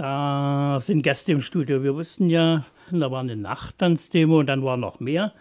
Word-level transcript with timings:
Da 0.00 0.78
sind 0.80 1.02
Gäste 1.02 1.32
im 1.32 1.42
Studio. 1.42 1.82
Wir 1.82 1.94
wussten 1.94 2.30
ja, 2.30 2.64
da 2.90 3.10
war 3.10 3.20
eine 3.20 3.36
Nachttanzdemo 3.36 4.38
und 4.38 4.46
dann 4.46 4.64
war 4.64 4.78
noch 4.78 4.98
mehr. 4.98 5.34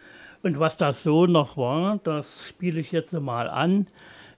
Und 0.44 0.60
was 0.60 0.76
da 0.76 0.92
so 0.92 1.28
noch 1.28 1.56
war, 1.56 2.02
das 2.04 2.46
spiele 2.46 2.82
ich 2.82 2.92
jetzt 2.92 3.14
mal 3.14 3.50
an. 3.50 3.88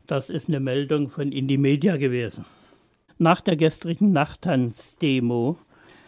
Das 0.06 0.30
ist 0.30 0.48
eine 0.48 0.60
Meldung 0.60 1.10
von 1.10 1.32
Indie 1.32 1.58
Media 1.58 1.98
gewesen. 1.98 2.46
Nach 3.18 3.42
der 3.42 3.56
gestrigen 3.56 4.12
Nachttanzdemo 4.12 5.58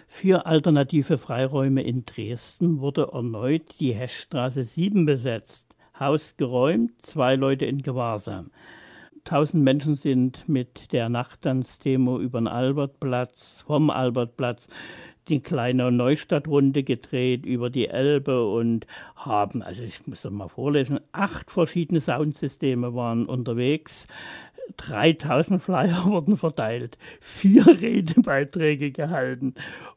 für 0.08 0.46
alternative 0.46 1.18
Freiräume 1.18 1.82
in 1.82 2.06
Dresden 2.06 2.82
wurde 2.82 3.10
erneut 3.14 3.80
die 3.80 3.94
Heschstraße 3.94 4.64
7 4.64 5.08
besetzt. 5.08 5.76
Haus 6.00 6.38
geräumt, 6.38 7.02
zwei 7.02 7.36
Leute 7.36 7.66
in 7.66 7.82
Gewahrsam. 7.82 8.52
Tausend 9.24 9.64
Menschen 9.64 9.96
sind 9.96 10.50
mit 10.50 10.92
der 10.92 11.08
Nachttanzdemo 11.08 12.20
über 12.20 12.42
den 12.42 12.50
Albertplatz, 12.50 13.64
vom 13.66 13.90
Albertplatz 13.90 14.68
die 15.30 15.40
kleine 15.40 15.94
Neustadtrunde 15.94 16.84
gedreht 16.84 17.46
über 17.46 17.70
die 17.70 17.88
Elbe 17.88 18.46
und 18.46 18.86
haben, 19.16 19.62
also 19.62 19.84
ich 19.84 20.06
muss 20.06 20.24
das 20.24 20.32
mal 20.34 20.50
vorlesen, 20.50 21.00
acht 21.14 21.52
verschiedene 21.52 22.02
Soundsysteme 22.02 22.94
waren 22.96 23.26
unterwegs. 23.26 24.08
3000 24.76 25.62
Flyer 25.62 26.04
wurden 26.06 26.36
verteilt, 26.36 26.98
vier 27.22 27.66
Redebeiträge 27.66 28.92
gehalten 28.92 29.54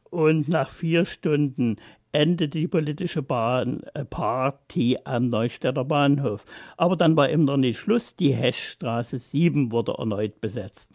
und 0.09 0.47
nach 0.47 0.69
vier 0.69 1.05
Stunden 1.05 1.77
endete 2.17 2.59
die 2.59 2.67
politische 2.67 3.21
Bahn, 3.21 3.81
äh, 3.93 4.03
Party 4.03 4.97
am 5.03 5.29
Neustädter 5.29 5.85
Bahnhof. 5.85 6.45
Aber 6.75 6.95
dann 6.95 7.15
war 7.15 7.29
eben 7.29 7.45
noch 7.45 7.57
nicht 7.57 7.79
Schluss. 7.79 8.15
Die 8.15 8.33
Heschstraße 8.33 9.19
7 9.19 9.71
wurde 9.71 9.93
erneut 9.99 10.41
besetzt. 10.41 10.91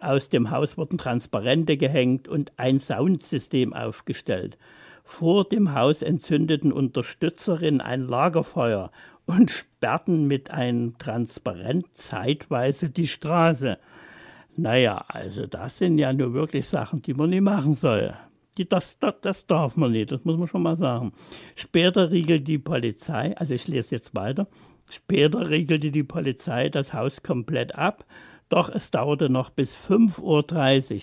Aus 0.00 0.28
dem 0.28 0.50
Haus 0.50 0.76
wurden 0.76 0.98
Transparente 0.98 1.76
gehängt 1.76 2.26
und 2.26 2.52
ein 2.56 2.80
Soundsystem 2.80 3.72
aufgestellt. 3.72 4.58
Vor 5.04 5.44
dem 5.44 5.74
Haus 5.74 6.02
entzündeten 6.02 6.72
Unterstützerinnen 6.72 7.80
ein 7.80 8.02
Lagerfeuer 8.08 8.90
und 9.26 9.52
sperrten 9.52 10.26
mit 10.26 10.50
einem 10.50 10.98
Transparent 10.98 11.86
zeitweise 11.94 12.90
die 12.90 13.06
Straße. 13.06 13.78
Naja, 14.56 15.04
also 15.06 15.46
das 15.46 15.78
sind 15.78 15.98
ja 15.98 16.12
nur 16.12 16.34
wirklich 16.34 16.66
Sachen, 16.66 17.00
die 17.00 17.14
man 17.14 17.30
nicht 17.30 17.42
machen 17.42 17.74
soll. 17.74 18.14
Das, 18.68 18.98
das, 18.98 19.14
das 19.20 19.46
darf 19.46 19.76
man 19.76 19.92
nicht, 19.92 20.12
das 20.12 20.24
muss 20.24 20.38
man 20.38 20.48
schon 20.48 20.62
mal 20.62 20.76
sagen. 20.76 21.12
Später 21.56 22.10
riegelte 22.10 22.44
die 22.44 22.58
Polizei, 22.58 23.36
also 23.36 23.54
ich 23.54 23.66
lese 23.66 23.96
jetzt 23.96 24.14
weiter, 24.14 24.46
später 24.88 25.50
riegelte 25.50 25.90
die 25.90 26.04
Polizei 26.04 26.68
das 26.68 26.92
Haus 26.92 27.22
komplett 27.22 27.74
ab 27.74 28.04
doch 28.48 28.68
es 28.68 28.90
dauerte 28.90 29.28
noch 29.28 29.50
bis 29.50 29.76
5.30 29.76 30.94
Uhr, 30.94 31.02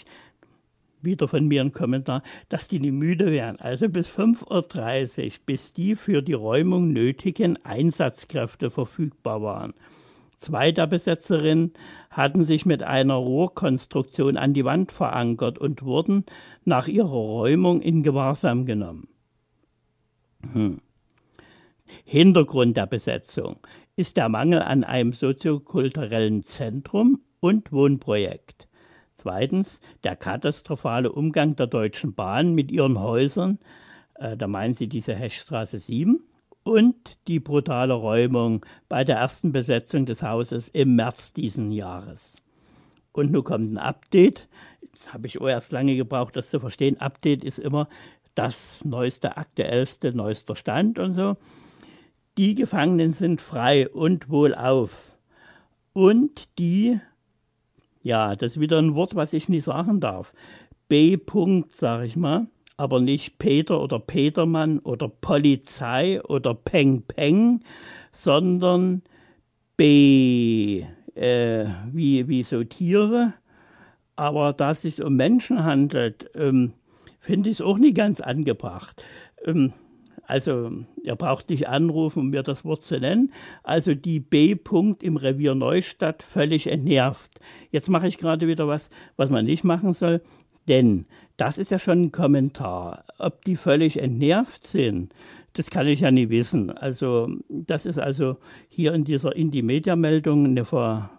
wieder 1.01 1.27
von 1.27 1.47
mir 1.47 1.61
ein 1.61 1.71
Kommentar, 1.71 2.21
dass 2.49 2.67
die 2.67 2.79
nicht 2.79 2.93
müde 2.93 3.31
wären. 3.31 3.59
Also 3.59 3.89
bis 3.89 4.09
5.30 4.09 5.25
Uhr, 5.25 5.31
bis 5.45 5.73
die 5.73 5.95
für 5.95 6.21
die 6.21 6.33
Räumung 6.33 6.93
nötigen 6.93 7.57
Einsatzkräfte 7.65 8.69
verfügbar 8.69 9.41
waren. 9.41 9.73
Zwei 10.41 10.71
der 10.71 10.87
Besetzerinnen 10.87 11.71
hatten 12.09 12.43
sich 12.43 12.65
mit 12.65 12.81
einer 12.81 13.13
Rohrkonstruktion 13.13 14.37
an 14.37 14.55
die 14.55 14.65
Wand 14.65 14.91
verankert 14.91 15.59
und 15.59 15.83
wurden 15.83 16.25
nach 16.65 16.87
ihrer 16.87 17.09
Räumung 17.09 17.79
in 17.79 18.01
Gewahrsam 18.01 18.65
genommen. 18.65 19.07
Hm. 20.51 20.81
Hintergrund 22.05 22.75
der 22.75 22.87
Besetzung 22.87 23.57
ist 23.95 24.17
der 24.17 24.29
Mangel 24.29 24.63
an 24.63 24.83
einem 24.83 25.13
soziokulturellen 25.13 26.41
Zentrum 26.41 27.21
und 27.39 27.71
Wohnprojekt. 27.71 28.67
Zweitens 29.13 29.79
der 30.03 30.15
katastrophale 30.15 31.11
Umgang 31.11 31.55
der 31.55 31.67
Deutschen 31.67 32.15
Bahn 32.15 32.55
mit 32.55 32.71
ihren 32.71 32.99
Häusern, 32.99 33.59
äh, 34.15 34.35
da 34.35 34.47
meinen 34.47 34.73
sie 34.73 34.87
diese 34.87 35.13
Heschstraße 35.13 35.77
7, 35.77 36.23
und 36.63 36.95
die 37.27 37.39
brutale 37.39 37.93
Räumung 37.93 38.65
bei 38.89 39.03
der 39.03 39.17
ersten 39.17 39.51
Besetzung 39.51 40.05
des 40.05 40.23
Hauses 40.23 40.69
im 40.69 40.95
März 40.95 41.33
diesen 41.33 41.71
Jahres. 41.71 42.37
Und 43.11 43.31
nun 43.31 43.43
kommt 43.43 43.73
ein 43.73 43.77
Update. 43.77 44.47
Das 44.93 45.13
habe 45.13 45.27
ich 45.27 45.41
auch 45.41 45.47
erst 45.47 45.71
lange 45.71 45.95
gebraucht, 45.95 46.35
das 46.35 46.49
zu 46.49 46.59
verstehen. 46.59 46.99
Update 47.01 47.43
ist 47.43 47.59
immer 47.59 47.87
das 48.35 48.83
neueste, 48.85 49.37
aktuellste, 49.37 50.13
neuester 50.13 50.55
Stand 50.55 50.99
und 50.99 51.13
so. 51.13 51.35
Die 52.37 52.55
Gefangenen 52.55 53.11
sind 53.11 53.41
frei 53.41 53.89
und 53.89 54.29
wohlauf. 54.29 55.17
Und 55.93 56.47
die 56.57 56.99
ja, 58.03 58.35
das 58.35 58.53
ist 58.53 58.59
wieder 58.59 58.79
ein 58.79 58.95
Wort, 58.95 59.15
was 59.15 59.33
ich 59.33 59.49
nicht 59.49 59.63
sagen 59.63 59.99
darf. 59.99 60.33
B. 60.87 61.17
Punkt, 61.17 61.73
sage 61.73 62.05
ich 62.05 62.15
mal, 62.15 62.47
aber 62.81 62.99
nicht 62.99 63.37
Peter 63.37 63.79
oder 63.79 63.99
Petermann 63.99 64.79
oder 64.79 65.07
Polizei 65.07 66.19
oder 66.23 66.55
Peng 66.55 67.03
Peng, 67.03 67.63
sondern 68.11 69.03
B. 69.77 70.83
Äh, 71.13 71.65
wie, 71.91 72.27
wie 72.27 72.41
so 72.41 72.63
Tiere. 72.63 73.35
Aber 74.15 74.53
da 74.53 74.71
es 74.71 74.81
sich 74.81 74.99
um 74.99 75.15
Menschen 75.15 75.63
handelt, 75.63 76.31
ähm, 76.33 76.73
finde 77.19 77.51
ich 77.51 77.57
es 77.57 77.61
auch 77.61 77.77
nicht 77.77 77.95
ganz 77.95 78.19
angebracht. 78.19 79.05
Ähm, 79.45 79.73
also 80.23 80.71
ihr 81.03 81.15
braucht 81.15 81.51
nicht 81.51 81.67
anrufen, 81.67 82.19
um 82.19 82.29
mir 82.31 82.41
das 82.41 82.65
Wort 82.65 82.81
zu 82.81 82.99
nennen. 82.99 83.31
Also 83.61 83.93
die 83.93 84.19
B-Punkt 84.19 85.03
im 85.03 85.17
Revier 85.17 85.53
Neustadt 85.53 86.23
völlig 86.23 86.65
entnervt. 86.65 87.39
Jetzt 87.69 87.89
mache 87.89 88.07
ich 88.07 88.17
gerade 88.17 88.47
wieder 88.47 88.67
was, 88.67 88.89
was 89.17 89.29
man 89.29 89.45
nicht 89.45 89.63
machen 89.63 89.93
soll. 89.93 90.23
Denn 90.67 91.05
das 91.37 91.57
ist 91.57 91.71
ja 91.71 91.79
schon 91.79 92.03
ein 92.03 92.11
Kommentar. 92.11 93.05
Ob 93.17 93.43
die 93.45 93.55
völlig 93.55 93.97
entnervt 93.97 94.65
sind, 94.65 95.13
das 95.53 95.69
kann 95.69 95.87
ich 95.87 96.01
ja 96.01 96.11
nicht 96.11 96.29
wissen. 96.29 96.69
Also 96.69 97.29
das 97.49 97.85
ist 97.85 97.99
also 97.99 98.37
hier 98.69 98.93
in 98.93 99.03
dieser 99.03 99.35
Indie-Media-Meldung 99.35 100.45
eine 100.45 100.65
Ver 100.65 101.09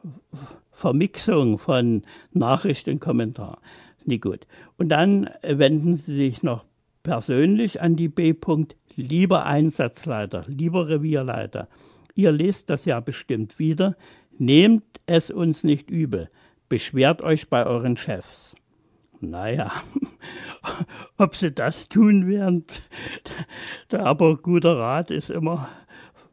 Vermixung 0.74 1.58
von 1.58 2.02
Nachricht 2.32 2.88
und 2.88 2.98
Kommentar. 2.98 3.60
Nicht 4.04 4.22
gut. 4.22 4.46
Und 4.78 4.88
dann 4.88 5.28
wenden 5.42 5.96
Sie 5.96 6.14
sich 6.14 6.42
noch 6.42 6.64
persönlich 7.02 7.80
an 7.80 7.94
die 7.94 8.08
B-Punkt 8.08 8.74
Lieber 8.96 9.46
Einsatzleiter, 9.46 10.44
lieber 10.48 10.88
Revierleiter, 10.88 11.68
ihr 12.14 12.30
lest 12.30 12.68
das 12.68 12.84
ja 12.84 13.00
bestimmt 13.00 13.58
wieder, 13.58 13.96
nehmt 14.38 14.84
es 15.06 15.30
uns 15.30 15.64
nicht 15.64 15.90
übel, 15.90 16.28
beschwert 16.68 17.22
euch 17.24 17.48
bei 17.48 17.64
euren 17.64 17.96
Chefs. 17.96 18.54
Naja, 19.22 19.70
ob 21.16 21.36
sie 21.36 21.52
das 21.52 21.88
tun 21.88 22.26
werden, 22.26 22.64
der 23.92 24.04
aber 24.04 24.36
guter 24.36 24.76
Rat 24.76 25.12
ist 25.12 25.30
immer 25.30 25.68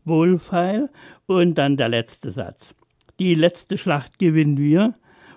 wohlfeil. 0.05 0.89
Und 1.27 1.55
dann 1.59 1.77
der 1.77 1.89
letzte 1.89 2.31
Satz. 2.31 2.73
Die 3.19 3.35
letzte 3.35 3.77
Schlacht 3.77 4.17
gewinnen 4.17 4.57
wir. 4.57 4.95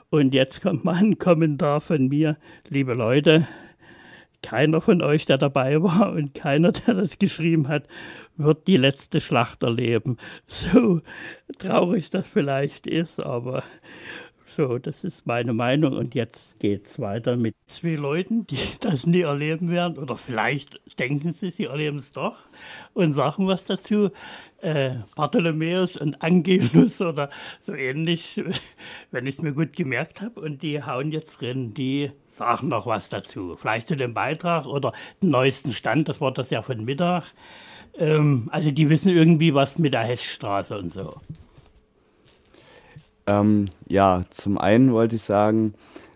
Und 0.09 0.33
jetzt 0.33 0.63
kommt 0.63 0.85
mal 0.85 0.97
ein 0.97 1.19
Kommentar 1.19 1.83
von 1.83 2.09
mir, 2.09 2.39
liebe 2.71 2.95
Leute, 2.95 3.47
keiner 4.43 4.81
von 4.81 5.03
euch, 5.03 5.27
der 5.27 5.37
dabei 5.39 5.83
war 5.83 6.13
und 6.13 6.35
keiner, 6.35 6.73
der 6.73 6.95
das 6.95 7.19
geschrieben 7.19 7.69
hat, 7.69 7.87
wird 8.37 8.67
die 8.67 8.77
letzte 8.79 9.21
Schlacht 9.21 9.63
erleben. 9.63 10.17
So 10.47 11.03
traurig 11.59 12.09
das 12.09 12.27
vielleicht 12.27 12.87
ist, 12.87 13.23
aber 13.23 13.63
so, 14.57 14.79
das 14.79 15.05
ist 15.05 15.27
meine 15.27 15.53
Meinung. 15.53 15.95
Und 15.95 16.15
jetzt 16.15 16.59
geht 16.59 16.87
es 16.87 16.99
weiter 16.99 17.37
mit 17.37 17.55
zwei 17.67 17.95
Leuten, 17.95 18.47
die 18.47 18.59
das 18.81 19.07
nie 19.07 19.23
erleben 19.23 19.71
werden. 19.71 19.99
Oder 19.99 20.17
vielleicht 20.17 20.81
denken 20.99 21.33
sie, 21.33 21.51
sie 21.51 21.65
erleben 21.65 21.99
es 21.99 22.13
doch 22.13 22.39
und 22.95 23.13
sagen 23.13 23.47
was 23.47 23.65
dazu. 23.65 24.11
Äh, 24.61 24.97
Bartholomäus 25.17 25.97
und 25.97 26.23
Angelus 26.23 27.01
oder 27.01 27.31
so 27.61 27.75
ähnlich, 27.75 28.41
wenn 29.11 29.27
ich 29.27 29.37
es 29.37 29.43
mir 29.43 29.53
gut 29.53 29.75
gemerkt 29.75 30.21
habe. 30.21 30.41
Und 30.41 30.63
die 30.63 30.83
hauen 30.83 31.11
jetzt 31.11 31.41
drin, 31.41 31.75
die 31.75 32.11
sagen 32.29 32.69
noch 32.69 32.87
was 32.87 33.09
dazu. 33.09 33.57
Vielleicht 33.57 33.89
zu 33.89 33.97
dem 33.97 34.15
Beitrag 34.15 34.67
oder 34.67 34.93
den 35.21 35.31
neuesten 35.31 35.73
Stand, 35.73 36.09
das 36.09 36.21
war 36.21 36.33
das 36.33 36.51
ja 36.51 36.63
von 36.63 36.85
Mittag. 36.85 37.25
Ähm, 37.99 38.49
also 38.53 38.71
die 38.71 38.89
wissen 38.89 39.11
irgendwie 39.11 39.55
was 39.55 39.79
mit 39.79 39.95
der 39.95 40.03
Hessstraße 40.03 40.79
und 40.79 40.91
so. 40.91 41.21
Ähm, 43.27 43.69
ja, 43.89 44.23
zum 44.31 44.59
einen 44.59 44.93
wollte 44.93 45.17
ich 45.17 45.23
sagen, 45.23 45.75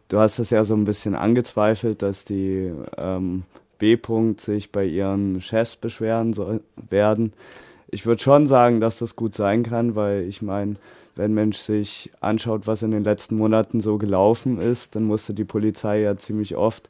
du 0.08 0.18
hast 0.18 0.38
es 0.38 0.50
ja 0.50 0.64
so 0.64 0.74
ein 0.74 0.84
bisschen 0.84 1.14
angezweifelt, 1.14 2.02
dass 2.02 2.24
die 2.24 2.72
ähm, 2.96 3.44
B-Punkt 3.78 4.40
sich 4.40 4.72
bei 4.72 4.84
ihren 4.84 5.42
Chefs 5.42 5.76
beschweren 5.76 6.32
soll, 6.32 6.62
werden. 6.90 7.32
Ich 7.88 8.06
würde 8.06 8.22
schon 8.22 8.46
sagen, 8.46 8.80
dass 8.80 8.98
das 8.98 9.16
gut 9.16 9.34
sein 9.34 9.62
kann, 9.62 9.94
weil 9.94 10.22
ich 10.22 10.42
meine, 10.42 10.76
wenn 11.14 11.32
Mensch 11.32 11.58
sich 11.58 12.10
anschaut, 12.20 12.66
was 12.66 12.82
in 12.82 12.90
den 12.90 13.04
letzten 13.04 13.36
Monaten 13.36 13.80
so 13.80 13.98
gelaufen 13.98 14.60
ist, 14.60 14.96
dann 14.96 15.04
musste 15.04 15.34
die 15.34 15.44
Polizei 15.44 16.00
ja 16.00 16.16
ziemlich 16.16 16.56
oft 16.56 16.88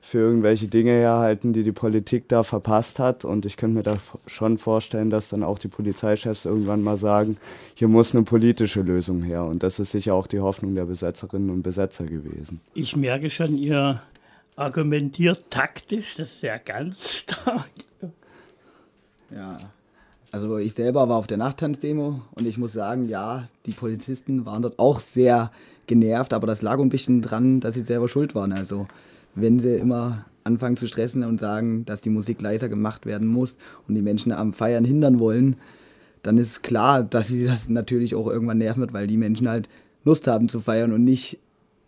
für 0.00 0.18
irgendwelche 0.18 0.68
Dinge 0.68 0.92
herhalten, 0.92 1.52
die 1.52 1.64
die 1.64 1.72
Politik 1.72 2.28
da 2.28 2.42
verpasst 2.42 2.98
hat. 2.98 3.24
Und 3.24 3.46
ich 3.46 3.56
könnte 3.56 3.76
mir 3.76 3.82
da 3.82 3.98
schon 4.26 4.58
vorstellen, 4.58 5.10
dass 5.10 5.28
dann 5.30 5.42
auch 5.42 5.58
die 5.58 5.68
Polizeichefs 5.68 6.44
irgendwann 6.44 6.82
mal 6.82 6.96
sagen, 6.96 7.36
hier 7.74 7.88
muss 7.88 8.14
eine 8.14 8.24
politische 8.24 8.82
Lösung 8.82 9.22
her. 9.22 9.44
Und 9.44 9.62
das 9.62 9.78
ist 9.78 9.92
sicher 9.92 10.14
auch 10.14 10.26
die 10.26 10.40
Hoffnung 10.40 10.74
der 10.74 10.84
Besetzerinnen 10.84 11.50
und 11.50 11.62
Besetzer 11.62 12.04
gewesen. 12.06 12.60
Ich 12.74 12.96
merke 12.96 13.30
schon, 13.30 13.56
ihr 13.56 14.02
argumentiert 14.56 15.44
taktisch, 15.50 16.16
das 16.16 16.32
ist 16.32 16.42
ja 16.42 16.58
ganz 16.58 17.10
stark. 17.10 17.70
Ja, 19.30 19.58
also 20.30 20.58
ich 20.58 20.74
selber 20.74 21.08
war 21.08 21.16
auf 21.16 21.26
der 21.26 21.36
Nachttanzdemo 21.36 22.22
und 22.32 22.46
ich 22.46 22.58
muss 22.58 22.72
sagen, 22.72 23.08
ja, 23.08 23.48
die 23.66 23.72
Polizisten 23.72 24.46
waren 24.46 24.62
dort 24.62 24.78
auch 24.78 25.00
sehr 25.00 25.50
genervt, 25.86 26.32
aber 26.32 26.46
das 26.46 26.62
lag 26.62 26.78
ein 26.78 26.88
bisschen 26.88 27.22
dran, 27.22 27.60
dass 27.60 27.74
sie 27.74 27.84
selber 27.84 28.08
schuld 28.08 28.34
waren. 28.34 28.52
Also 28.52 28.86
wenn 29.40 29.60
sie 29.60 29.76
immer 29.76 30.24
anfangen 30.44 30.76
zu 30.76 30.86
stressen 30.86 31.24
und 31.24 31.40
sagen, 31.40 31.84
dass 31.84 32.00
die 32.00 32.10
Musik 32.10 32.40
leiser 32.40 32.68
gemacht 32.68 33.06
werden 33.06 33.28
muss 33.28 33.56
und 33.86 33.94
die 33.94 34.02
Menschen 34.02 34.32
am 34.32 34.52
Feiern 34.52 34.84
hindern 34.84 35.18
wollen, 35.18 35.56
dann 36.22 36.38
ist 36.38 36.62
klar, 36.62 37.02
dass 37.02 37.28
sie 37.28 37.46
das 37.46 37.68
natürlich 37.68 38.14
auch 38.14 38.26
irgendwann 38.26 38.58
nerven 38.58 38.80
wird, 38.80 38.92
weil 38.92 39.06
die 39.06 39.16
Menschen 39.16 39.48
halt 39.48 39.68
Lust 40.04 40.26
haben 40.26 40.48
zu 40.48 40.60
feiern 40.60 40.92
und 40.92 41.04
nicht 41.04 41.38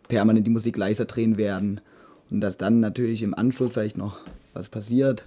permanent 0.08 0.47
die 0.47 0.50
Musik 0.50 0.76
leiser 0.76 1.06
drehen 1.06 1.37
werden. 1.37 1.81
Und 2.31 2.41
dass 2.41 2.56
dann 2.56 2.81
natürlich 2.81 3.23
im 3.23 3.35
Anschluss 3.35 3.73
vielleicht 3.73 3.97
noch 3.97 4.20
was 4.52 4.69
passiert 4.69 5.25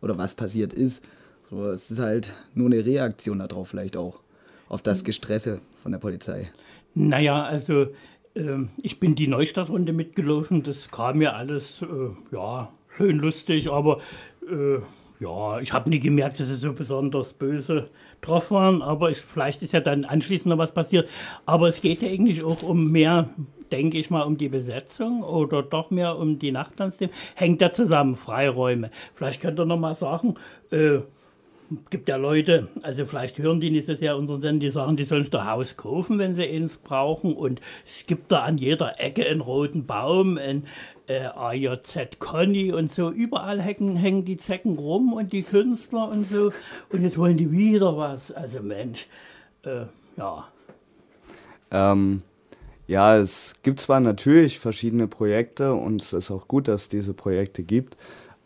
oder 0.00 0.18
was 0.18 0.34
passiert 0.34 0.72
ist, 0.72 1.02
so, 1.50 1.68
es 1.70 1.90
ist 1.90 1.98
halt 1.98 2.32
nur 2.54 2.66
eine 2.66 2.84
Reaktion 2.84 3.40
darauf 3.40 3.68
vielleicht 3.68 3.96
auch, 3.96 4.20
auf 4.68 4.82
das 4.82 5.02
Gestresse 5.02 5.60
von 5.82 5.90
der 5.90 5.98
Polizei. 5.98 6.50
Naja, 6.94 7.42
also 7.42 7.88
ich 8.82 9.00
bin 9.00 9.14
die 9.14 9.26
Neustadtrunde 9.26 9.92
mitgelaufen, 9.92 10.62
das 10.62 10.90
kam 10.90 11.18
mir 11.18 11.34
alles, 11.34 11.82
äh, 11.82 11.86
ja, 12.34 12.72
schön 12.96 13.18
lustig, 13.18 13.70
aber 13.70 14.00
äh, 14.48 14.78
ja, 15.20 15.60
ich 15.60 15.72
habe 15.72 15.90
nie 15.90 16.00
gemerkt, 16.00 16.40
dass 16.40 16.48
sie 16.48 16.56
so 16.56 16.72
besonders 16.72 17.34
böse 17.34 17.90
drauf 18.22 18.50
waren, 18.50 18.82
aber 18.82 19.10
ich, 19.10 19.18
vielleicht 19.18 19.62
ist 19.62 19.72
ja 19.72 19.80
dann 19.80 20.04
anschließend 20.04 20.50
noch 20.50 20.58
was 20.58 20.72
passiert. 20.72 21.08
Aber 21.44 21.68
es 21.68 21.82
geht 21.82 22.00
ja 22.00 22.08
eigentlich 22.08 22.42
auch 22.42 22.62
um 22.62 22.90
mehr, 22.90 23.28
denke 23.70 23.98
ich 23.98 24.08
mal, 24.08 24.22
um 24.22 24.38
die 24.38 24.48
Besetzung 24.48 25.22
oder 25.22 25.62
doch 25.62 25.90
mehr 25.90 26.16
um 26.16 26.38
die 26.38 26.52
Nachttanzthemen. 26.52 27.14
Hängt 27.34 27.60
ja 27.60 27.70
zusammen, 27.70 28.16
Freiräume. 28.16 28.90
Vielleicht 29.14 29.42
könnt 29.42 29.60
ihr 29.60 29.66
noch 29.66 29.78
mal 29.78 29.94
sagen, 29.94 30.36
äh, 30.70 31.00
gibt 31.90 32.08
ja 32.08 32.16
Leute, 32.16 32.68
also 32.82 33.06
vielleicht 33.06 33.38
hören 33.38 33.60
die 33.60 33.70
nicht 33.70 33.86
so 33.86 33.94
sehr 33.94 34.16
unseren 34.16 34.40
Sender, 34.40 34.66
die 34.66 34.70
sagen, 34.70 34.96
die 34.96 35.04
sollen 35.04 35.24
sich 35.24 35.32
Haus 35.32 35.76
kaufen, 35.76 36.18
wenn 36.18 36.34
sie 36.34 36.48
eins 36.48 36.76
brauchen. 36.76 37.34
Und 37.34 37.60
es 37.86 38.06
gibt 38.06 38.32
da 38.32 38.40
an 38.42 38.58
jeder 38.58 39.00
Ecke 39.00 39.26
einen 39.26 39.40
roten 39.40 39.86
Baum, 39.86 40.36
ein 40.36 40.66
äh, 41.06 41.26
AJZ 41.26 42.18
Conny 42.18 42.72
und 42.72 42.90
so. 42.90 43.10
Überall 43.10 43.62
hängen, 43.62 43.96
hängen 43.96 44.24
die 44.24 44.36
Zecken 44.36 44.78
rum 44.78 45.12
und 45.12 45.32
die 45.32 45.42
Künstler 45.42 46.08
und 46.08 46.24
so. 46.24 46.50
Und 46.90 47.02
jetzt 47.02 47.18
wollen 47.18 47.36
die 47.36 47.52
wieder 47.52 47.96
was. 47.96 48.32
Also 48.32 48.60
Mensch, 48.60 49.06
äh, 49.64 49.86
ja. 50.16 50.48
Ähm, 51.70 52.22
ja, 52.88 53.16
es 53.16 53.54
gibt 53.62 53.78
zwar 53.78 54.00
natürlich 54.00 54.58
verschiedene 54.58 55.06
Projekte 55.06 55.74
und 55.74 56.02
es 56.02 56.12
ist 56.12 56.32
auch 56.32 56.48
gut, 56.48 56.66
dass 56.66 56.82
es 56.82 56.88
diese 56.88 57.14
Projekte 57.14 57.62
gibt, 57.62 57.96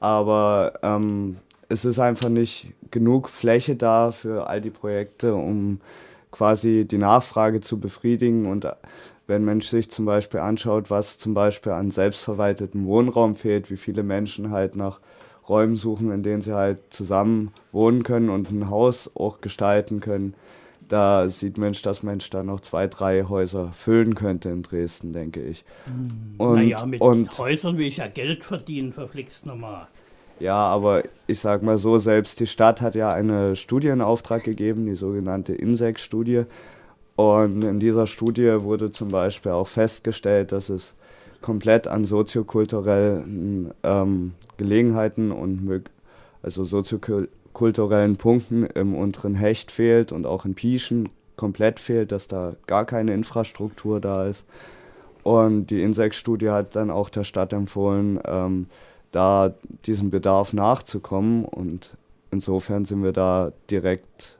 aber 0.01 0.75
ähm, 0.83 1.39
es 1.69 1.85
ist 1.85 1.99
einfach 1.99 2.29
nicht 2.29 2.73
genug 2.91 3.29
Fläche 3.29 3.77
da 3.77 4.13
für 4.13 4.49
all 4.49 4.61
die 4.61 4.71
Projekte, 4.71 5.35
um 5.35 5.81
quasi 6.31 6.87
die 6.87 6.99
Nachfrage 6.99 7.61
zu 7.61 7.79
befriedigen. 7.79 8.47
Und 8.47 8.67
wenn 9.27 9.43
ein 9.43 9.45
Mensch 9.45 9.69
sich 9.69 9.91
zum 9.91 10.05
Beispiel 10.05 10.41
anschaut, 10.41 10.91
was 10.91 11.19
zum 11.19 11.35
Beispiel 11.35 11.73
an 11.73 11.91
selbstverwaltetem 11.91 12.87
Wohnraum 12.87 13.35
fehlt, 13.35 13.71
wie 13.71 13.77
viele 13.77 14.03
Menschen 14.03 14.51
halt 14.51 14.77
nach 14.77 15.01
Räumen 15.49 15.77
suchen, 15.77 16.11
in 16.11 16.23
denen 16.23 16.43
sie 16.43 16.55
halt 16.55 16.79
zusammen 16.91 17.53
wohnen 17.73 18.03
können 18.03 18.31
und 18.31 18.51
ein 18.51 18.71
Haus 18.71 19.11
auch 19.15 19.41
gestalten 19.41 20.01
können, 20.01 20.35
da 20.89 21.29
sieht 21.29 21.57
Mensch, 21.57 21.83
dass 21.83 22.03
Mensch 22.03 22.29
da 22.31 22.43
noch 22.43 22.61
zwei, 22.61 22.87
drei 22.89 23.25
Häuser 23.25 23.73
füllen 23.73 24.15
könnte 24.15 24.51
in 24.51 24.63
Dresden, 24.63 25.13
denke 25.13 25.43
ich. 25.43 25.65
Hm. 25.87 26.35
Und, 26.39 26.57
naja, 26.57 26.85
mit 26.85 27.01
und, 27.01 27.37
Häusern 27.39 27.79
will 27.79 27.87
ich 27.87 27.99
ja 27.99 28.07
Geld 28.07 28.45
verdienen, 28.45 28.93
verflixt 28.93 29.47
nochmal. 29.47 29.89
Ja, 30.41 30.57
aber 30.57 31.05
ich 31.27 31.39
sag 31.39 31.63
mal 31.63 31.79
so, 31.79 31.99
selbst 31.99 32.41
die 32.41 32.47
Stadt 32.47 32.81
hat 32.81 32.95
ja 32.95 33.13
eine 33.13 33.57
Studie 33.57 33.89
in 33.89 34.01
Auftrag 34.01 34.45
gegeben, 34.45 34.87
die 34.87 34.97
sogenannte 34.97 35.55
INSEC-Studie. 35.55 36.45
Und 37.17 37.63
in 37.63 37.79
dieser 37.79 38.07
Studie 38.07 38.61
wurde 38.61 38.91
zum 38.91 39.09
Beispiel 39.09 39.53
auch 39.53 39.69
festgestellt, 39.69 40.51
dass 40.51 40.69
es 40.69 40.95
komplett 41.41 41.87
an 41.87 42.05
soziokulturellen 42.05 43.73
ähm, 43.83 44.33
Gelegenheiten 44.57 45.31
und 45.31 45.85
also 46.43 46.65
soziokulturellen 46.65 48.17
Punkten 48.17 48.67
im 48.67 48.95
unteren 48.95 49.35
Hecht 49.37 49.71
fehlt 49.71 50.11
und 50.11 50.27
auch 50.27 50.45
in 50.45 50.55
Pieschen 50.55 51.11
komplett 51.37 51.81
fehlt, 51.81 52.13
dass 52.13 52.29
da 52.29 52.55
gar 52.67 52.85
keine 52.85 53.15
Infrastruktur 53.15 54.01
da 54.01 54.27
ist. 54.27 54.45
Und 55.23 55.67
die 55.67 55.83
INSEC-Studie 55.83 56.51
hat 56.51 56.77
dann 56.77 56.91
auch 56.91 57.09
der 57.09 57.25
Stadt 57.25 57.53
empfohlen, 57.53 58.21
ähm, 58.27 58.67
da 59.15 59.55
diesem 59.87 60.11
Bedarf 60.11 60.53
nachzukommen. 60.53 61.45
Und 61.45 61.97
insofern 62.31 62.85
sind 62.85 63.03
wir 63.03 63.13
da 63.13 63.53
direkt 63.71 64.39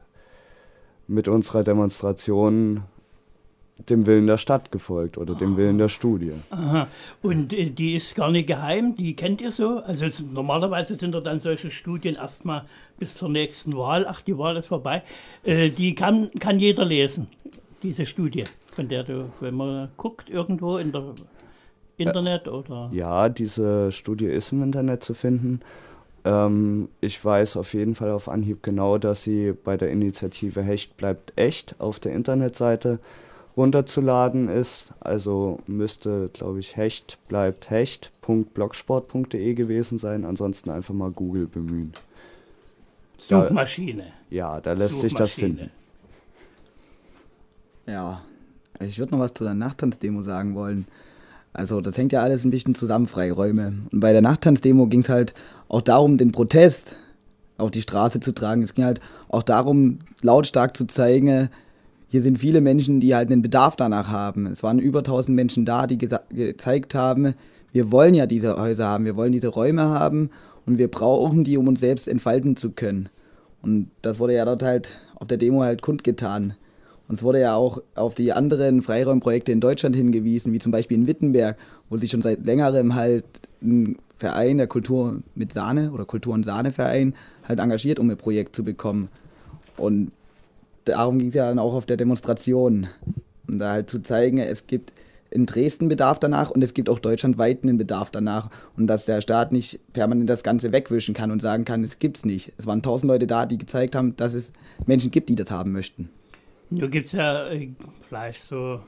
mit 1.07 1.27
unserer 1.27 1.63
Demonstration 1.63 2.83
dem 3.77 4.05
Willen 4.05 4.25
der 4.27 4.37
Stadt 4.37 4.71
gefolgt 4.71 5.17
oder 5.17 5.35
dem 5.35 5.57
Willen 5.57 5.77
der 5.77 5.89
Studie. 5.89 6.31
Aha. 6.49 6.87
Und 7.21 7.51
äh, 7.51 7.69
die 7.69 7.95
ist 7.95 8.15
gar 8.15 8.31
nicht 8.31 8.47
geheim, 8.47 8.95
die 8.95 9.15
kennt 9.15 9.41
ihr 9.41 9.51
so? 9.51 9.79
Also 9.79 10.05
es, 10.05 10.21
normalerweise 10.21 10.95
sind 10.95 11.13
da 11.13 11.19
dann 11.19 11.39
solche 11.39 11.71
Studien 11.71 12.15
erstmal 12.15 12.65
bis 12.97 13.15
zur 13.15 13.29
nächsten 13.29 13.75
Wahl, 13.75 14.05
ach 14.07 14.21
die 14.21 14.37
Wahl 14.37 14.55
ist 14.55 14.67
vorbei, 14.67 15.03
äh, 15.43 15.69
die 15.69 15.93
kann, 15.93 16.31
kann 16.39 16.59
jeder 16.59 16.85
lesen, 16.85 17.27
diese 17.83 18.05
Studie, 18.05 18.45
von 18.73 18.87
der 18.87 19.03
du, 19.03 19.29
wenn 19.41 19.55
man 19.55 19.89
guckt 19.97 20.29
irgendwo 20.29 20.77
in 20.77 20.93
der 20.93 21.13
Internet 21.97 22.47
oder? 22.47 22.89
Ja, 22.91 23.29
diese 23.29 23.91
Studie 23.91 24.25
ist 24.25 24.51
im 24.51 24.63
Internet 24.63 25.03
zu 25.03 25.13
finden. 25.13 25.61
Ähm, 26.25 26.89
ich 27.01 27.23
weiß 27.23 27.57
auf 27.57 27.73
jeden 27.73 27.95
Fall 27.95 28.11
auf 28.11 28.27
Anhieb 28.27 28.63
genau, 28.63 28.97
dass 28.97 29.23
sie 29.23 29.53
bei 29.53 29.77
der 29.77 29.91
Initiative 29.91 30.61
Hecht 30.61 30.97
bleibt 30.97 31.33
echt 31.35 31.79
auf 31.79 31.99
der 31.99 32.13
Internetseite 32.13 32.99
runterzuladen 33.55 34.49
ist. 34.49 34.93
Also 34.99 35.59
müsste, 35.67 36.29
glaube 36.33 36.59
ich, 36.59 36.75
hecht 36.75 37.19
bleibt 37.27 37.69
hecht.blogsport.de 37.69 39.53
gewesen 39.53 39.97
sein. 39.97 40.25
Ansonsten 40.25 40.69
einfach 40.69 40.93
mal 40.93 41.11
Google 41.11 41.47
bemühen. 41.47 41.93
Suchmaschine. 43.17 44.03
Da, 44.03 44.35
ja, 44.35 44.61
da 44.61 44.73
lässt 44.73 44.99
sich 44.99 45.13
das 45.13 45.33
finden. 45.33 45.71
Ja, 47.87 48.21
ich 48.79 48.97
würde 48.97 49.13
noch 49.13 49.19
was 49.19 49.33
zu 49.33 49.43
der 49.43 49.53
Nachttanzdemo 49.53 50.23
sagen 50.23 50.55
wollen. 50.55 50.85
Also 51.55 51.81
das 51.81 51.97
hängt 51.97 52.11
ja 52.11 52.21
alles 52.21 52.43
ein 52.43 52.51
bisschen 52.51 52.75
zusammen, 52.75 53.07
Freiräume. 53.07 53.73
Und 53.91 53.99
bei 53.99 54.11
der 54.11 54.21
Nachttanzdemo 54.21 54.87
ging 54.87 55.01
es 55.01 55.09
halt 55.09 55.33
auch 55.69 55.81
darum, 55.81 56.17
den 56.17 56.31
Protest 56.31 56.97
auf 57.57 57.71
die 57.71 57.81
Straße 57.81 58.19
zu 58.19 58.33
tragen. 58.33 58.61
Es 58.61 58.73
ging 58.73 58.85
halt 58.85 58.99
auch 59.29 59.43
darum, 59.43 59.99
lautstark 60.21 60.75
zu 60.75 60.85
zeigen, 60.85 61.49
hier 62.07 62.21
sind 62.21 62.39
viele 62.39 62.61
Menschen, 62.61 62.99
die 62.99 63.15
halt 63.15 63.31
einen 63.31 63.41
Bedarf 63.41 63.75
danach 63.75 64.09
haben. 64.09 64.45
Es 64.45 64.63
waren 64.63 64.79
über 64.79 64.99
1000 64.99 65.35
Menschen 65.35 65.65
da, 65.65 65.87
die 65.87 65.97
gezeigt 65.97 66.95
haben, 66.95 67.33
wir 67.71 67.91
wollen 67.91 68.13
ja 68.13 68.25
diese 68.25 68.55
Häuser 68.57 68.87
haben, 68.87 69.05
wir 69.05 69.17
wollen 69.17 69.33
diese 69.33 69.49
Räume 69.49 69.83
haben 69.83 70.29
und 70.65 70.77
wir 70.77 70.89
brauchen 70.89 71.43
die, 71.43 71.57
um 71.57 71.67
uns 71.67 71.81
selbst 71.81 72.07
entfalten 72.07 72.55
zu 72.55 72.71
können. 72.71 73.09
Und 73.61 73.89
das 74.01 74.19
wurde 74.19 74.33
ja 74.33 74.45
dort 74.45 74.63
halt 74.63 74.89
auf 75.15 75.27
der 75.27 75.37
Demo 75.37 75.61
halt 75.61 75.81
kundgetan. 75.81 76.53
Und 77.07 77.15
es 77.15 77.23
wurde 77.23 77.39
ja 77.39 77.55
auch 77.55 77.81
auf 77.93 78.15
die 78.15 78.33
anderen 78.33 78.81
Freiräumprojekte 78.81 79.51
in 79.51 79.59
Deutschland 79.59 79.95
hingewiesen, 79.95 80.53
wie 80.53 80.59
zum 80.59 80.71
Beispiel 80.71 80.97
in 80.97 81.07
Wittenberg, 81.07 81.57
wo 81.89 81.97
sich 81.97 82.09
schon 82.09 82.21
seit 82.21 82.45
längerem 82.45 82.95
halt 82.95 83.25
ein 83.61 83.97
Verein 84.17 84.57
der 84.57 84.67
Kultur 84.67 85.21
mit 85.35 85.53
Sahne 85.53 85.91
oder 85.91 86.05
Kultur- 86.05 86.33
und 86.33 86.45
Sahneverein 86.45 87.13
halt 87.47 87.59
engagiert, 87.59 87.99
um 87.99 88.09
ein 88.09 88.17
Projekt 88.17 88.55
zu 88.55 88.63
bekommen. 88.63 89.09
Und 89.77 90.11
darum 90.85 91.19
ging 91.19 91.27
es 91.27 91.35
ja 91.35 91.47
dann 91.47 91.59
auch 91.59 91.73
auf 91.73 91.85
der 91.85 91.97
Demonstration. 91.97 92.87
Und 93.47 93.59
da 93.59 93.71
halt 93.71 93.89
zu 93.89 93.99
zeigen, 93.99 94.39
es 94.39 94.65
gibt 94.65 94.93
in 95.29 95.45
Dresden 95.45 95.89
Bedarf 95.89 96.17
danach 96.17 96.49
und 96.49 96.63
es 96.63 96.73
gibt 96.73 96.89
auch 96.89 96.97
deutschlandweit 96.97 97.63
einen 97.63 97.77
Bedarf 97.77 98.09
danach. 98.09 98.49
Und 98.77 98.87
dass 98.87 99.05
der 99.05 99.21
Staat 99.21 99.51
nicht 99.51 99.79
permanent 99.93 100.29
das 100.29 100.43
Ganze 100.43 100.71
wegwischen 100.71 101.13
kann 101.13 101.29
und 101.29 101.41
sagen 101.41 101.65
kann, 101.65 101.83
es 101.83 101.99
gibt's 101.99 102.25
nicht. 102.25 102.53
Es 102.57 102.65
waren 102.65 102.81
tausend 102.81 103.09
Leute 103.09 103.27
da, 103.27 103.45
die 103.45 103.57
gezeigt 103.57 103.95
haben, 103.95 104.15
dass 104.15 104.33
es 104.33 104.51
Menschen 104.85 105.11
gibt, 105.11 105.29
die 105.29 105.35
das 105.35 105.51
haben 105.51 105.71
möchten. 105.71 106.09
Nur 106.69 106.89
gibt 106.89 107.07
es 107.07 107.13
ja 107.13 107.47
äh, 107.47 107.69
vielleicht 108.07 108.41
so 108.43 108.79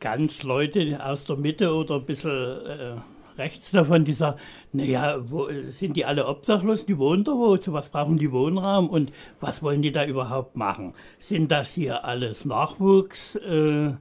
ganz 0.00 0.42
Leute 0.42 1.04
aus 1.04 1.24
der 1.24 1.36
Mitte 1.36 1.74
oder 1.74 1.96
ein 1.96 2.04
bisschen 2.04 2.66
äh, 2.66 2.96
rechts 3.36 3.70
davon, 3.70 4.04
die 4.04 4.12
sagen, 4.12 4.38
naja, 4.72 5.18
wo, 5.30 5.48
sind 5.68 5.96
die 5.96 6.04
alle 6.04 6.26
obdachlos, 6.26 6.86
die 6.86 6.98
wohnen 6.98 7.24
da 7.24 7.32
wo, 7.32 7.56
zu 7.56 7.72
was 7.72 7.88
brauchen 7.88 8.18
die 8.18 8.32
Wohnraum. 8.32 8.88
Und 8.88 9.12
was 9.40 9.62
wollen 9.62 9.82
die 9.82 9.92
da 9.92 10.04
überhaupt 10.04 10.56
machen? 10.56 10.94
Sind 11.18 11.50
das 11.50 11.72
hier 11.72 12.04
alles 12.04 12.44
Nachwuchskünstler 12.44 13.98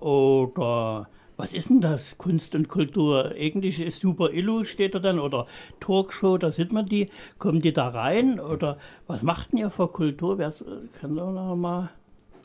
äh, 0.00 0.04
oder 0.04 1.08
was 1.36 1.52
ist 1.52 1.68
denn 1.68 1.80
das? 1.80 2.16
Kunst 2.18 2.54
und 2.54 2.68
Kultur? 2.68 3.32
Eigentlich 3.38 3.80
ist 3.80 4.00
Super 4.00 4.30
Illu 4.32 4.64
steht 4.64 4.94
da 4.94 4.98
dann 4.98 5.18
oder 5.18 5.46
Talkshow, 5.80 6.38
da 6.38 6.50
sieht 6.50 6.72
man 6.72 6.86
die. 6.86 7.08
Kommen 7.38 7.60
die 7.60 7.72
da 7.72 7.88
rein 7.88 8.40
oder 8.40 8.78
was 9.06 9.22
macht 9.22 9.52
denn 9.52 9.58
ihr 9.58 9.70
für 9.70 9.88
Kultur? 9.88 10.38
Wer 10.38 10.52
kann 11.00 11.16
da 11.16 11.30
noch 11.30 11.56
mal? 11.56 11.90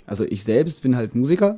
Also 0.06 0.26
ich 0.26 0.44
selbst 0.44 0.82
bin 0.82 0.96
halt 0.96 1.16
Musiker. 1.16 1.58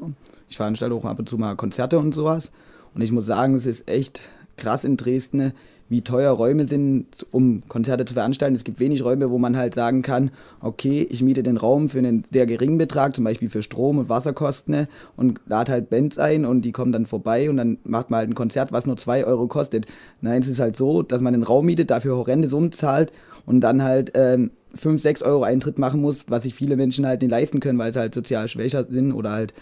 Ich 0.50 0.58
veranstalte 0.58 0.96
auch 0.96 1.06
ab 1.06 1.20
und 1.20 1.28
zu 1.28 1.38
mal 1.38 1.56
Konzerte 1.56 1.98
und 1.98 2.13
sowas. 2.13 2.52
Und 2.94 3.02
ich 3.02 3.12
muss 3.12 3.25
sagen, 3.25 3.56
es 3.56 3.66
ist 3.66 3.90
echt 3.90 4.22
krass 4.58 4.84
in 4.84 4.98
Dresden, 4.98 5.54
wie 5.94 6.02
teuer 6.02 6.32
Räume 6.32 6.68
sind, 6.68 7.06
um 7.30 7.62
Konzerte 7.68 8.04
zu 8.04 8.16
veranstalten. 8.16 8.56
Es 8.56 8.64
gibt 8.64 8.80
wenig 8.80 9.06
Räume, 9.06 9.30
wo 9.30 9.38
man 9.38 9.56
halt 9.56 9.76
sagen 9.76 10.02
kann, 10.02 10.32
okay, 10.60 11.08
ich 11.08 11.22
miete 11.22 11.44
den 11.44 11.56
Raum 11.56 11.88
für 11.88 12.00
einen 12.00 12.24
sehr 12.34 12.48
geringen 12.48 12.80
Betrag, 12.80 13.16
zum 13.16 13.24
Beispiel 13.24 13.48
für 13.48 13.62
Strom- 13.62 14.00
und 14.00 14.10
Wasserkosten 14.10 14.88
und 15.16 15.40
lade 15.46 15.72
halt 15.72 15.92
Bands 15.92 16.18
ein 16.18 16.46
und 16.46 16.64
die 16.64 16.72
kommen 16.72 16.92
dann 16.92 17.06
vorbei 17.06 17.48
und 17.48 17.58
dann 17.58 17.78
macht 17.84 18.10
man 18.10 18.18
halt 18.18 18.30
ein 18.32 18.36
Konzert, 18.36 18.72
was 18.72 18.88
nur 18.88 18.98
2 18.98 19.24
Euro 19.26 19.46
kostet. 19.46 19.86
Nein, 20.20 20.42
es 20.42 20.48
ist 20.48 20.60
halt 20.60 20.76
so, 20.76 21.04
dass 21.04 21.22
man 21.22 21.34
den 21.34 21.44
Raum 21.44 21.68
mietet, 21.68 21.92
dafür 21.92 22.18
horrende 22.18 22.50
Summen 22.50 22.72
zahlt 22.72 23.14
und 23.46 23.62
dann 23.62 23.84
halt 23.84 24.14
ähm, 24.16 24.50
5, 24.74 25.00
6 25.00 25.22
Euro 25.22 25.44
Eintritt 25.44 25.78
machen 25.78 26.02
muss, 26.02 26.26
was 26.28 26.42
sich 26.42 26.56
viele 26.56 26.76
Menschen 26.76 27.06
halt 27.06 27.22
nicht 27.22 27.30
leisten 27.30 27.60
können, 27.60 27.78
weil 27.78 27.94
sie 27.94 28.00
halt 28.00 28.16
sozial 28.16 28.48
schwächer 28.48 28.86
sind 28.90 29.12
oder 29.12 29.32
halt 29.32 29.54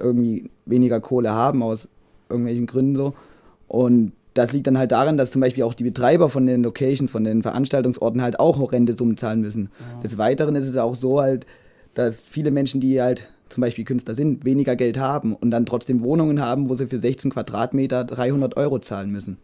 irgendwie 0.00 0.50
weniger 0.66 1.00
Kohle 1.00 1.30
haben 1.30 1.62
aus 1.62 1.88
irgendwelchen 2.28 2.66
Gründen 2.66 2.96
so. 2.96 3.14
Und 3.68 4.12
das 4.34 4.52
liegt 4.52 4.66
dann 4.66 4.78
halt 4.78 4.92
daran, 4.92 5.16
dass 5.16 5.30
zum 5.30 5.40
Beispiel 5.40 5.64
auch 5.64 5.74
die 5.74 5.84
Betreiber 5.84 6.30
von 6.30 6.46
den 6.46 6.62
Locations, 6.62 7.10
von 7.10 7.24
den 7.24 7.42
Veranstaltungsorten 7.42 8.22
halt 8.22 8.38
auch 8.38 8.58
horrende 8.58 8.96
Summen 8.96 9.16
zahlen 9.16 9.40
müssen. 9.40 9.70
Ja. 9.80 10.02
Des 10.02 10.18
Weiteren 10.18 10.54
ist 10.54 10.66
es 10.66 10.76
auch 10.76 10.94
so 10.94 11.20
halt, 11.20 11.46
dass 11.94 12.16
viele 12.20 12.50
Menschen, 12.50 12.80
die 12.80 13.00
halt 13.00 13.28
zum 13.48 13.62
Beispiel 13.62 13.84
Künstler 13.84 14.14
sind, 14.14 14.44
weniger 14.44 14.76
Geld 14.76 14.98
haben 14.98 15.34
und 15.34 15.50
dann 15.50 15.66
trotzdem 15.66 16.02
Wohnungen 16.02 16.40
haben, 16.40 16.68
wo 16.68 16.76
sie 16.76 16.86
für 16.86 17.00
16 17.00 17.32
Quadratmeter 17.32 18.04
300 18.04 18.56
Euro 18.56 18.78
zahlen 18.78 19.10
müssen. 19.10 19.38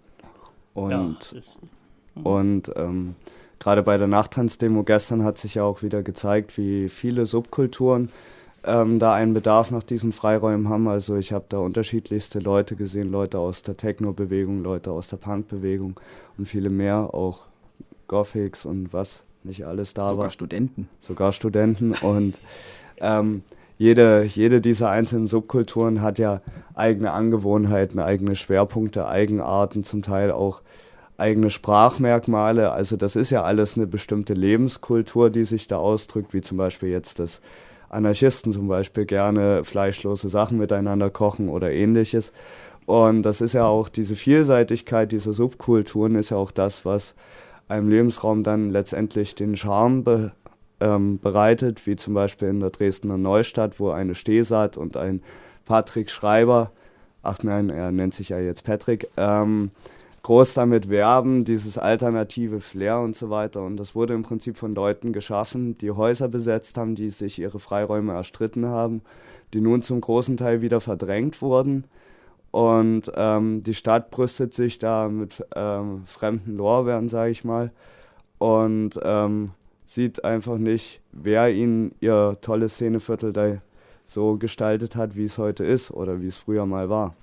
Und, 0.74 0.90
ja, 0.90 2.22
und 2.22 2.70
ähm, 2.76 3.16
gerade 3.58 3.82
bei 3.82 3.98
der 3.98 4.06
Nachttanzdemo 4.06 4.84
gestern 4.84 5.24
hat 5.24 5.38
sich 5.38 5.56
ja 5.56 5.64
auch 5.64 5.82
wieder 5.82 6.02
gezeigt, 6.02 6.56
wie 6.56 6.88
viele 6.88 7.26
Subkulturen 7.26 8.10
ähm, 8.66 8.98
da 8.98 9.14
einen 9.14 9.34
Bedarf 9.34 9.70
nach 9.70 9.82
diesen 9.82 10.12
Freiräumen 10.12 10.68
haben. 10.68 10.88
Also 10.88 11.16
ich 11.16 11.32
habe 11.32 11.46
da 11.48 11.58
unterschiedlichste 11.58 12.38
Leute 12.40 12.76
gesehen, 12.76 13.10
Leute 13.10 13.38
aus 13.38 13.62
der 13.62 13.76
Techno-Bewegung, 13.76 14.62
Leute 14.62 14.90
aus 14.90 15.08
der 15.08 15.16
Punk-Bewegung 15.16 15.98
und 16.36 16.46
viele 16.46 16.70
mehr, 16.70 17.14
auch 17.14 17.46
Gothics 18.08 18.66
und 18.66 18.92
was 18.92 19.22
nicht 19.44 19.66
alles 19.66 19.94
da 19.94 20.02
Sogar 20.02 20.10
war. 20.10 20.16
Sogar 20.16 20.30
Studenten. 20.30 20.88
Sogar 21.00 21.32
Studenten 21.32 21.92
und 21.92 22.40
ähm, 22.98 23.42
jede, 23.78 24.24
jede 24.24 24.60
dieser 24.60 24.90
einzelnen 24.90 25.26
Subkulturen 25.26 26.00
hat 26.00 26.18
ja 26.18 26.40
eigene 26.74 27.12
Angewohnheiten, 27.12 28.00
eigene 28.00 28.34
Schwerpunkte, 28.34 29.06
Eigenarten, 29.06 29.84
zum 29.84 30.02
Teil 30.02 30.32
auch 30.32 30.62
eigene 31.18 31.50
Sprachmerkmale. 31.50 32.72
Also 32.72 32.96
das 32.96 33.16
ist 33.16 33.30
ja 33.30 33.42
alles 33.42 33.76
eine 33.76 33.86
bestimmte 33.86 34.34
Lebenskultur, 34.34 35.30
die 35.30 35.44
sich 35.44 35.68
da 35.68 35.76
ausdrückt, 35.76 36.32
wie 36.32 36.40
zum 36.40 36.58
Beispiel 36.58 36.88
jetzt 36.88 37.18
das 37.18 37.40
Anarchisten 37.96 38.52
zum 38.52 38.68
Beispiel 38.68 39.06
gerne 39.06 39.64
fleischlose 39.64 40.28
Sachen 40.28 40.58
miteinander 40.58 41.10
kochen 41.10 41.48
oder 41.48 41.72
ähnliches. 41.72 42.32
Und 42.84 43.22
das 43.22 43.40
ist 43.40 43.54
ja 43.54 43.66
auch 43.66 43.88
diese 43.88 44.14
Vielseitigkeit 44.14 45.10
dieser 45.10 45.32
Subkulturen 45.32 46.14
ist 46.14 46.30
ja 46.30 46.36
auch 46.36 46.52
das, 46.52 46.84
was 46.84 47.14
einem 47.68 47.88
Lebensraum 47.88 48.44
dann 48.44 48.70
letztendlich 48.70 49.34
den 49.34 49.56
Charme 49.56 50.04
be, 50.04 50.32
ähm, 50.78 51.18
bereitet, 51.18 51.86
wie 51.86 51.96
zum 51.96 52.14
Beispiel 52.14 52.48
in 52.48 52.60
der 52.60 52.70
Dresdner 52.70 53.18
Neustadt, 53.18 53.80
wo 53.80 53.90
eine 53.90 54.14
Stehsaat 54.14 54.76
und 54.76 54.96
ein 54.96 55.22
Patrick 55.64 56.10
Schreiber, 56.10 56.70
ach 57.22 57.42
nein, 57.42 57.70
er 57.70 57.90
nennt 57.90 58.14
sich 58.14 58.28
ja 58.28 58.38
jetzt 58.38 58.62
Patrick, 58.62 59.08
ähm, 59.16 59.72
groß 60.26 60.54
damit 60.54 60.90
werben, 60.90 61.44
dieses 61.44 61.78
alternative 61.78 62.58
Flair 62.60 62.98
und 62.98 63.14
so 63.14 63.30
weiter. 63.30 63.62
Und 63.62 63.76
das 63.76 63.94
wurde 63.94 64.14
im 64.14 64.22
Prinzip 64.22 64.56
von 64.56 64.74
Leuten 64.74 65.12
geschaffen, 65.12 65.78
die 65.78 65.92
Häuser 65.92 66.26
besetzt 66.26 66.76
haben, 66.76 66.96
die 66.96 67.10
sich 67.10 67.38
ihre 67.38 67.60
Freiräume 67.60 68.12
erstritten 68.12 68.66
haben, 68.66 69.02
die 69.54 69.60
nun 69.60 69.82
zum 69.82 70.00
großen 70.00 70.36
Teil 70.36 70.62
wieder 70.62 70.80
verdrängt 70.80 71.40
wurden. 71.42 71.84
Und 72.50 73.08
ähm, 73.14 73.62
die 73.62 73.74
Stadt 73.74 74.10
brüstet 74.10 74.52
sich 74.52 74.80
da 74.80 75.08
mit 75.08 75.44
ähm, 75.54 76.02
fremden 76.06 76.56
Lorbeeren, 76.56 77.08
sage 77.08 77.30
ich 77.30 77.44
mal, 77.44 77.70
und 78.38 78.98
ähm, 79.04 79.52
sieht 79.84 80.24
einfach 80.24 80.58
nicht, 80.58 81.02
wer 81.12 81.54
ihnen 81.54 81.94
ihr 82.00 82.36
tolles 82.40 82.74
Szeneviertel 82.74 83.32
da 83.32 83.58
so 84.04 84.38
gestaltet 84.38 84.96
hat, 84.96 85.14
wie 85.14 85.24
es 85.24 85.38
heute 85.38 85.62
ist 85.62 85.92
oder 85.92 86.20
wie 86.20 86.26
es 86.26 86.36
früher 86.36 86.66
mal 86.66 86.90
war. 86.90 87.14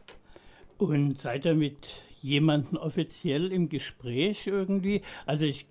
Und 0.89 1.17
seid 1.17 1.45
ihr 1.45 1.55
mit 1.55 2.03
jemanden 2.21 2.77
offiziell 2.77 3.51
im 3.51 3.69
Gespräch 3.69 4.47
irgendwie? 4.47 5.01
Also 5.25 5.45
ich 5.45 5.65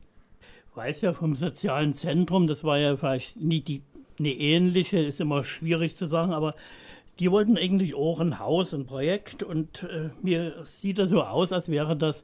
weiß 0.75 1.03
ja 1.03 1.13
vom 1.13 1.35
sozialen 1.35 1.95
Zentrum, 1.95 2.47
das 2.47 2.65
war 2.65 2.79
ja 2.79 2.97
vielleicht 2.97 3.37
nie 3.37 3.61
die, 3.61 3.83
eine 4.19 4.33
ähnliche, 4.33 4.99
ist 4.99 5.21
immer 5.21 5.45
schwierig 5.45 5.97
zu 5.97 6.07
sagen, 6.07 6.33
aber 6.33 6.55
die 7.19 7.31
wollten 7.31 7.59
eigentlich 7.59 7.95
auch 7.95 8.21
ein 8.21 8.39
Haus, 8.39 8.73
ein 8.75 8.87
Projekt 8.87 9.43
und 9.43 9.83
äh, 9.85 10.11
mir 10.23 10.63
sieht 10.63 10.99
das 10.99 11.11
so 11.11 11.23
aus, 11.23 11.53
als 11.53 11.69
wäre 11.69 11.97
das 11.97 12.23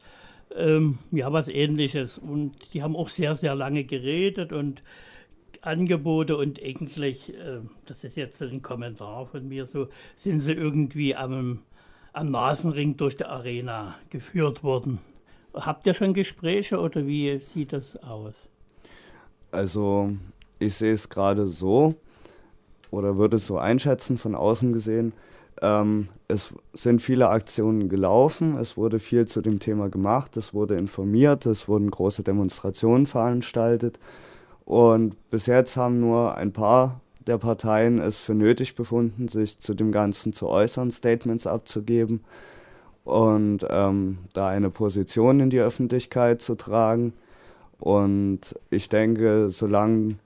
ähm, 0.56 0.98
ja 1.10 1.32
was 1.32 1.48
ähnliches. 1.48 2.18
Und 2.18 2.54
die 2.72 2.82
haben 2.82 2.96
auch 2.96 3.08
sehr, 3.08 3.34
sehr 3.34 3.54
lange 3.54 3.84
geredet 3.84 4.52
und 4.52 4.82
Angebote 5.60 6.36
und 6.36 6.62
eigentlich, 6.62 7.34
äh, 7.34 7.60
das 7.86 8.04
ist 8.04 8.16
jetzt 8.16 8.40
ein 8.42 8.62
Kommentar 8.62 9.26
von 9.26 9.46
mir, 9.48 9.66
so 9.66 9.88
sind 10.16 10.40
sie 10.40 10.52
irgendwie 10.52 11.14
am 11.14 11.60
am 12.12 12.30
Nasenring 12.30 12.96
durch 12.96 13.16
die 13.16 13.24
Arena 13.24 13.94
geführt 14.10 14.62
wurden. 14.64 14.98
Habt 15.54 15.86
ihr 15.86 15.94
schon 15.94 16.14
Gespräche 16.14 16.78
oder 16.78 17.06
wie 17.06 17.38
sieht 17.38 17.72
das 17.72 17.96
aus? 18.02 18.34
Also 19.50 20.10
ich 20.58 20.74
sehe 20.74 20.92
es 20.92 21.08
gerade 21.08 21.46
so 21.46 21.94
oder 22.90 23.16
würde 23.16 23.36
es 23.36 23.46
so 23.46 23.58
einschätzen 23.58 24.18
von 24.18 24.34
außen 24.34 24.72
gesehen. 24.72 25.12
Ähm, 25.60 26.08
es 26.28 26.54
sind 26.74 27.02
viele 27.02 27.30
Aktionen 27.30 27.88
gelaufen, 27.88 28.56
es 28.58 28.76
wurde 28.76 28.98
viel 28.98 29.26
zu 29.26 29.40
dem 29.40 29.58
Thema 29.58 29.88
gemacht, 29.88 30.36
es 30.36 30.54
wurde 30.54 30.76
informiert, 30.76 31.46
es 31.46 31.66
wurden 31.66 31.90
große 31.90 32.22
Demonstrationen 32.22 33.06
veranstaltet 33.06 33.98
und 34.64 35.16
bis 35.30 35.46
jetzt 35.46 35.76
haben 35.76 35.98
nur 35.98 36.36
ein 36.36 36.52
paar 36.52 37.00
der 37.28 37.38
Parteien 37.38 38.00
es 38.00 38.18
für 38.18 38.34
nötig 38.34 38.74
befunden, 38.74 39.28
sich 39.28 39.58
zu 39.58 39.74
dem 39.74 39.92
Ganzen 39.92 40.32
zu 40.32 40.48
äußern, 40.48 40.90
Statements 40.90 41.46
abzugeben 41.46 42.24
und 43.04 43.64
ähm, 43.68 44.18
da 44.32 44.48
eine 44.48 44.70
Position 44.70 45.40
in 45.40 45.50
die 45.50 45.60
Öffentlichkeit 45.60 46.42
zu 46.42 46.56
tragen. 46.56 47.12
Und 47.78 48.58
ich 48.70 48.88
denke, 48.88 49.50
solange 49.50 50.16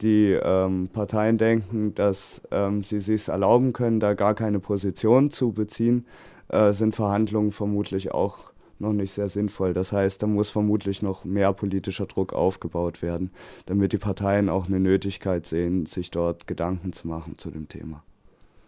die 0.00 0.32
ähm, 0.32 0.88
Parteien 0.92 1.38
denken, 1.38 1.94
dass 1.94 2.42
ähm, 2.50 2.82
sie 2.82 3.00
sich 3.00 3.28
erlauben 3.28 3.72
können, 3.72 4.00
da 4.00 4.14
gar 4.14 4.34
keine 4.34 4.58
Position 4.58 5.30
zu 5.30 5.52
beziehen, 5.52 6.04
äh, 6.48 6.72
sind 6.72 6.94
Verhandlungen 6.94 7.52
vermutlich 7.52 8.12
auch 8.12 8.52
noch 8.78 8.92
nicht 8.92 9.12
sehr 9.12 9.28
sinnvoll. 9.28 9.74
Das 9.74 9.92
heißt, 9.92 10.22
da 10.22 10.26
muss 10.26 10.50
vermutlich 10.50 11.02
noch 11.02 11.24
mehr 11.24 11.52
politischer 11.52 12.06
Druck 12.06 12.32
aufgebaut 12.32 13.02
werden, 13.02 13.30
damit 13.66 13.92
die 13.92 13.98
Parteien 13.98 14.48
auch 14.48 14.66
eine 14.66 14.80
Nötigkeit 14.80 15.46
sehen, 15.46 15.86
sich 15.86 16.10
dort 16.10 16.46
Gedanken 16.46 16.92
zu 16.92 17.08
machen 17.08 17.38
zu 17.38 17.50
dem 17.50 17.68
Thema. 17.68 18.02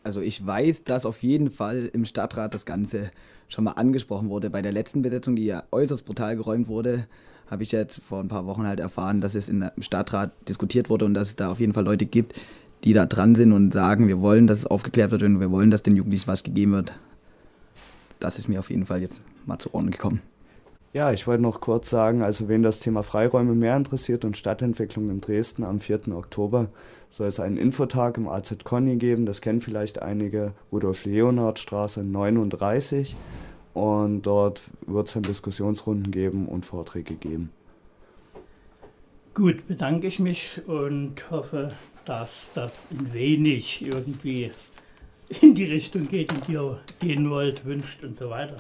Also 0.04 0.20
ich 0.20 0.44
weiß, 0.44 0.84
dass 0.84 1.04
auf 1.04 1.22
jeden 1.22 1.50
Fall 1.50 1.90
im 1.92 2.04
Stadtrat 2.04 2.54
das 2.54 2.64
Ganze 2.64 3.10
schon 3.48 3.64
mal 3.64 3.72
angesprochen 3.72 4.30
wurde. 4.30 4.50
Bei 4.50 4.62
der 4.62 4.72
letzten 4.72 5.02
Besetzung, 5.02 5.36
die 5.36 5.44
ja 5.44 5.64
äußerst 5.70 6.04
brutal 6.04 6.36
geräumt 6.36 6.68
wurde, 6.68 7.06
habe 7.50 7.62
ich 7.62 7.72
jetzt 7.72 8.00
vor 8.02 8.20
ein 8.20 8.28
paar 8.28 8.46
Wochen 8.46 8.66
halt 8.66 8.80
erfahren, 8.80 9.20
dass 9.20 9.34
es 9.34 9.48
im 9.48 9.64
Stadtrat 9.80 10.32
diskutiert 10.48 10.90
wurde 10.90 11.04
und 11.04 11.14
dass 11.14 11.28
es 11.28 11.36
da 11.36 11.50
auf 11.50 11.60
jeden 11.60 11.72
Fall 11.72 11.84
Leute 11.84 12.06
gibt, 12.06 12.38
die 12.84 12.92
da 12.92 13.06
dran 13.06 13.34
sind 13.34 13.52
und 13.52 13.72
sagen, 13.72 14.06
wir 14.06 14.20
wollen, 14.20 14.46
dass 14.46 14.60
es 14.60 14.66
aufgeklärt 14.66 15.10
wird 15.10 15.22
und 15.22 15.40
wir 15.40 15.50
wollen, 15.50 15.70
dass 15.70 15.82
den 15.82 15.96
Jugendlichen 15.96 16.28
was 16.28 16.42
gegeben 16.42 16.72
wird. 16.72 16.92
Das 18.20 18.38
ist 18.38 18.48
mir 18.48 18.60
auf 18.60 18.70
jeden 18.70 18.86
Fall 18.86 19.00
jetzt 19.00 19.20
mal 19.46 19.58
zu 19.58 19.72
Ohren 19.74 19.90
gekommen. 19.90 20.20
Ja, 20.94 21.12
ich 21.12 21.26
wollte 21.26 21.42
noch 21.42 21.60
kurz 21.60 21.90
sagen, 21.90 22.22
also 22.22 22.48
wen 22.48 22.62
das 22.62 22.80
Thema 22.80 23.02
Freiräume 23.02 23.54
mehr 23.54 23.76
interessiert 23.76 24.24
und 24.24 24.38
Stadtentwicklung 24.38 25.10
in 25.10 25.20
Dresden 25.20 25.62
am 25.62 25.80
4. 25.80 26.08
Oktober 26.08 26.68
soll 27.10 27.28
es 27.28 27.40
einen 27.40 27.58
Infotag 27.58 28.16
im 28.16 28.26
AZ 28.26 28.64
Conny 28.64 28.96
geben. 28.96 29.26
Das 29.26 29.42
kennen 29.42 29.60
vielleicht 29.60 30.00
einige, 30.00 30.54
Rudolf-Leonhard-Straße 30.72 32.02
39. 32.02 33.16
Und 33.74 34.22
dort 34.22 34.62
wird 34.86 35.08
es 35.08 35.14
dann 35.14 35.22
Diskussionsrunden 35.24 36.10
geben 36.10 36.46
und 36.46 36.64
Vorträge 36.64 37.14
geben. 37.14 37.50
Gut, 39.34 39.68
bedanke 39.68 40.06
ich 40.06 40.18
mich 40.18 40.62
und 40.66 41.30
hoffe, 41.30 41.72
dass 42.04 42.50
das 42.54 42.88
ein 42.90 43.12
wenig 43.12 43.86
irgendwie 43.86 44.50
in 45.40 45.54
die 45.54 45.64
Richtung 45.64 46.08
geht, 46.08 46.32
in 46.32 46.40
die 46.46 46.52
ihr 46.52 46.80
gehen 47.00 47.30
wollt, 47.30 47.64
wünscht 47.64 48.02
und 48.02 48.16
so 48.16 48.30
weiter. 48.30 48.56